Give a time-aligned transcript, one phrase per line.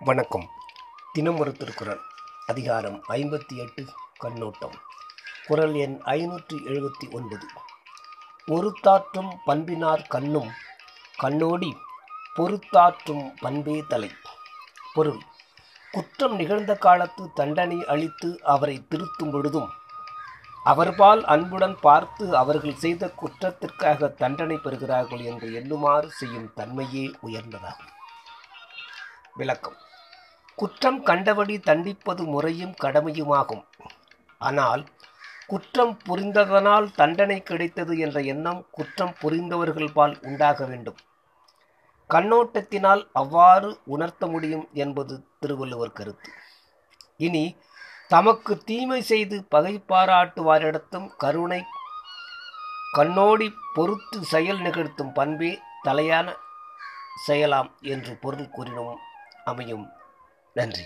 [0.00, 0.50] வணக்கம்.
[1.12, 2.00] தினம் ஒரு திருக்குறள்
[2.46, 3.86] அதிகாரம் ஐம்பத்தி எட்டு
[4.16, 4.74] கண்ணோட்டம்.
[5.46, 7.46] குறள் எண் ஐநூற்றி எழுபத்தி ஒன்பது.
[8.46, 10.50] ஒருத்தாற்றும் பண்பினார் கண்ணும்
[11.22, 11.76] கண்ணோடி
[12.36, 14.10] பொறுத்தாற்றும் பண்பே தலை.
[14.94, 15.18] பொருள்
[15.90, 19.68] குற்றம் நிகழ்ந்த காலத்து தண்டனை அளித்து அவரை திருத்தும் பொழுதும்
[20.64, 27.92] அவர்பால் அன்புடன் பார்த்து அவர்கள் செய்த குற்றத்திற்காக தண்டனை பெறுகிறார்கள் என்று எண்ணுமாறு செய்யும் தன்மையே உயர்ந்ததாகும்.
[29.34, 29.76] விளக்கம்.
[30.60, 33.64] குற்றம் கண்டபடி தண்டிப்பது முறையும் கடமையுமாகும்.
[34.40, 34.82] ஆனால்
[35.46, 40.98] குற்றம் புரிந்ததனால் தண்டனை கிடைத்தது என்ற எண்ணம் குற்றம் புரிந்தவர்கள் பால் உண்டாக வேண்டும்.
[42.10, 46.30] கண்ணோட்டத்தினால் அவ்வாறு உணர்த்த முடியும் என்பது திருவள்ளுவர் கருத்து.
[47.26, 47.44] இனி
[48.12, 51.60] தமக்கு தீமை செய்து பகை பாராட்டுவாரிடத்தும் கருணை
[52.96, 55.52] கண்ணோடி பொறுத்து செயல் நிகழ்த்தும் பண்பே
[55.86, 56.28] தலையான
[57.26, 59.00] செயலாம் என்று பொருள் கூறினோம்
[59.44, 59.86] அமையும்.
[60.57, 60.85] நன்றி